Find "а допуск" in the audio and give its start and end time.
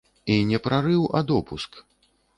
1.19-1.71